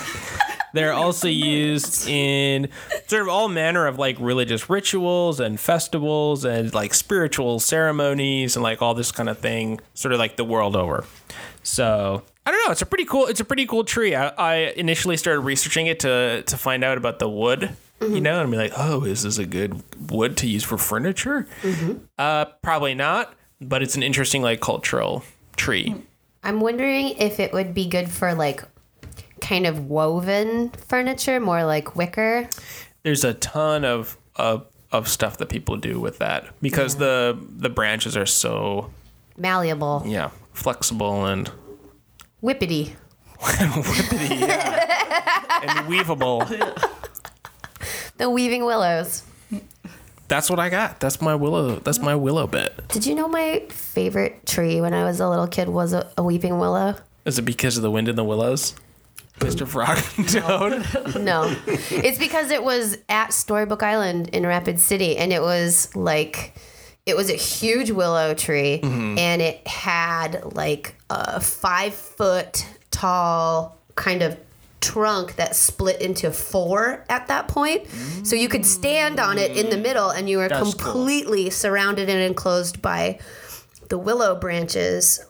[0.75, 2.69] They're also used in
[3.07, 8.63] sort of all manner of like religious rituals and festivals and like spiritual ceremonies and
[8.63, 11.05] like all this kind of thing, sort of like the world over.
[11.63, 12.73] So I don't know.
[12.73, 13.27] It's a pretty cool.
[13.27, 14.15] It's a pretty cool tree.
[14.15, 17.77] I, I initially started researching it to to find out about the wood.
[17.99, 21.49] You know, and be like, oh, is this a good wood to use for furniture?
[22.19, 23.35] Uh, probably not.
[23.59, 25.25] But it's an interesting like cultural
[25.57, 25.95] tree.
[26.45, 28.63] I'm wondering if it would be good for like
[29.41, 32.51] kind of woven furniture, more like wicker.
[33.07, 37.71] There's a ton of of, of stuff that people do with that because the the
[37.71, 38.91] branches are so
[39.37, 40.03] Malleable.
[40.05, 41.49] yeah flexible and
[42.43, 42.91] Whippity.
[43.39, 45.61] whippity yeah.
[45.63, 46.47] and weavable.
[48.19, 49.23] The weaving willows.
[50.29, 50.99] That's what I got.
[50.99, 51.77] That's my willow.
[51.77, 52.89] That's my willow bit.
[52.89, 56.23] Did you know my favorite tree when I was a little kid was a, a
[56.25, 56.97] weeping willow?
[57.25, 58.75] Is it because of the wind in the willows,
[59.39, 59.67] Mr.
[59.67, 61.17] Frog and Toad?
[61.23, 61.55] No.
[61.67, 66.55] it's because it was at Storybook Island in Rapid City and it was like
[67.05, 69.19] it was a huge willow tree mm-hmm.
[69.19, 74.39] and it had like a five foot tall kind of
[74.81, 77.87] trunk that split into four at that point.
[78.25, 79.83] So you could stand on it in the mm.
[79.83, 80.93] middle and you were That's cool.
[80.93, 83.19] completely surrounded and enclosed by
[83.89, 85.25] the willow branches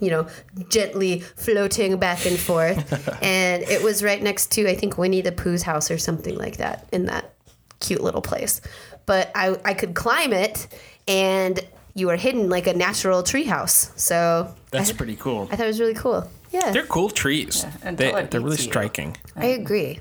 [0.00, 0.26] you know,
[0.68, 2.92] gently floating back and forth.
[3.22, 6.58] and it was right next to, I think, Winnie the Pooh's house or something like
[6.58, 7.34] that in that
[7.80, 8.60] cute little place.
[9.06, 10.68] But I, I could climb it
[11.08, 11.60] and
[11.94, 13.92] you were hidden like a natural tree house.
[13.96, 15.48] So That's I, pretty cool.
[15.50, 16.28] I thought it was really cool.
[16.50, 16.70] Yeah.
[16.70, 17.64] They're cool trees.
[17.82, 18.62] until They they're really you.
[18.62, 19.16] striking.
[19.36, 20.00] I agree.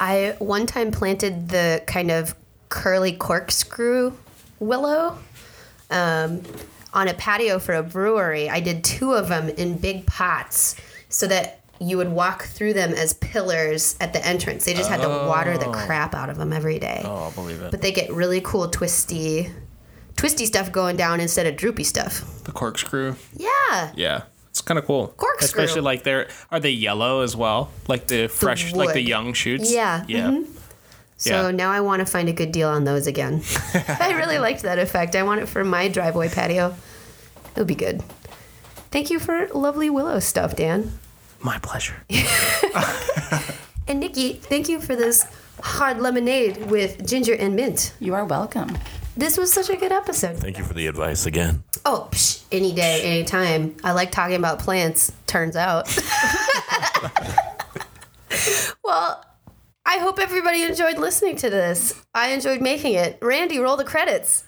[0.00, 2.34] I one time planted the kind of
[2.68, 4.12] curly corkscrew
[4.58, 5.18] willow
[5.90, 6.42] um,
[6.94, 8.48] on a patio for a brewery.
[8.48, 10.76] I did two of them in big pots
[11.10, 14.64] so that you would walk through them as pillars at the entrance.
[14.64, 15.72] They just had to water the oh.
[15.72, 17.02] crap out of them every day.
[17.04, 17.70] Oh, I'll believe it.
[17.70, 19.50] But they get really cool twisty
[20.16, 22.44] twisty stuff going down instead of droopy stuff.
[22.44, 23.16] the corkscrew.
[23.36, 23.92] Yeah.
[23.96, 24.22] Yeah.
[24.50, 25.08] It's kind of cool.
[25.08, 25.44] Corkscrew.
[25.46, 27.70] Especially like they're are they yellow as well?
[27.88, 29.72] Like the fresh like the young shoots?
[29.72, 30.28] Yeah, Yeah.
[30.28, 30.63] Mm-hmm.
[31.24, 31.50] So Yeah.
[31.52, 33.42] now I want to find a good deal on those again.
[33.88, 35.16] I really liked that effect.
[35.16, 36.74] I want it for my driveway patio.
[37.52, 38.02] It'll be good.
[38.90, 40.92] Thank you for lovely willow stuff, Dan.
[41.40, 41.96] My pleasure.
[43.86, 45.26] And Nikki, thank you for this
[45.62, 47.92] hard lemonade with ginger and mint.
[48.00, 48.78] You are welcome.
[49.14, 50.38] This was such a good episode.
[50.38, 51.62] Thank you for the advice again.
[51.84, 53.76] Oh, psh, any day, any time.
[53.84, 55.86] I like talking about plants, turns out.
[58.82, 59.24] well,
[59.86, 62.02] I hope everybody enjoyed listening to this.
[62.14, 63.18] I enjoyed making it.
[63.20, 64.44] Randy, roll the credits.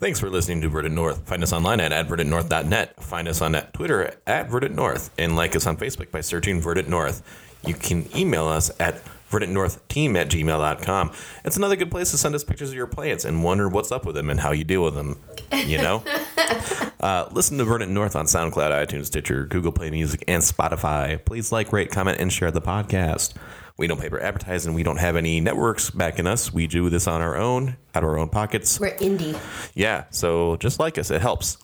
[0.00, 1.26] Thanks for listening to Verdant North.
[1.26, 3.02] Find us online at adverdantnorth.net.
[3.02, 5.10] Find us on Twitter at Verdant North.
[5.18, 7.22] And like us on Facebook by searching Verdant North.
[7.66, 11.12] You can email us at verdantnorthteam at gmail.com.
[11.44, 14.04] It's another good place to send us pictures of your plants and wonder what's up
[14.04, 15.18] with them and how you deal with them.
[15.52, 16.04] You know?
[17.00, 21.24] uh, listen to Verdant North on SoundCloud, iTunes, Stitcher, Google Play Music, and Spotify.
[21.24, 23.34] Please like, rate, comment, and share the podcast.
[23.78, 24.74] We don't pay for advertising.
[24.74, 26.52] We don't have any networks backing us.
[26.52, 28.80] We do this on our own, out of our own pockets.
[28.80, 29.38] We're indie.
[29.74, 31.58] Yeah, so just like us, it helps.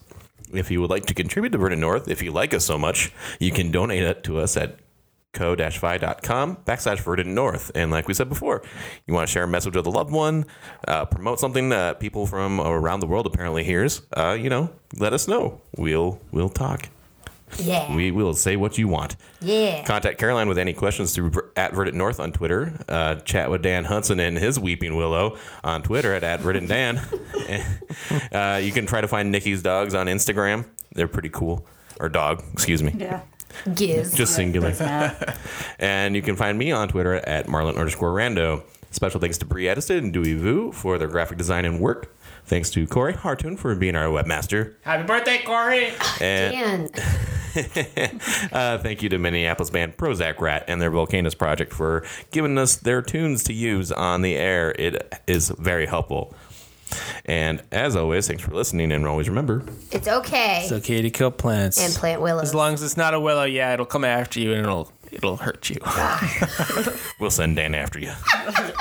[0.53, 3.11] If you would like to contribute to Verdant North, if you like us so much,
[3.39, 4.79] you can donate it to us at
[5.35, 7.71] ko-fi.com backslash Verdant North.
[7.75, 8.63] And like we said before,
[9.05, 10.45] you want to share a message with a loved one,
[10.87, 15.13] uh, promote something that people from around the world apparently hears, uh, you know, let
[15.13, 15.61] us know.
[15.77, 16.89] We'll we'll talk.
[17.59, 17.95] Yeah.
[17.95, 19.15] We will say what you want.
[19.39, 19.83] yeah.
[19.85, 22.73] Contact Caroline with any questions through Ver- at Verdant North on Twitter.
[22.89, 26.97] Uh, chat with Dan Hudson and his Weeping Willow on Twitter at, at Verdant Dan.
[28.31, 30.65] uh, you can try to find Nikki's dogs on Instagram.
[30.93, 31.65] They're pretty cool.
[31.99, 32.93] Or dog, excuse me.
[32.97, 33.21] Yeah.
[34.15, 34.73] Just singular.
[35.79, 38.63] And you can find me on Twitter at Marlon underscore Rando.
[38.91, 42.15] Special thanks to Brie Ediston and Dewey Vu for their graphic design and work.
[42.45, 44.75] Thanks to Corey Hartoon for being our webmaster.
[44.83, 45.91] Happy birthday, Corey!
[46.21, 47.11] And Dan.
[48.51, 52.75] Uh, thank you to Minneapolis band Prozac Rat and their Volcanus project for giving us
[52.75, 54.71] their tunes to use on the air.
[54.77, 56.35] It is very helpful.
[57.25, 58.91] And as always, thanks for listening.
[58.91, 60.61] And always remember, It's okay.
[60.63, 61.79] It's okay to kill plants.
[61.83, 62.43] and plant willows.
[62.49, 65.37] as long as it's not a willow, yeah, it'll come after you and it'll it'll
[65.37, 65.77] hurt you.
[65.85, 66.93] Ah.
[67.19, 68.11] we'll send Dan after you.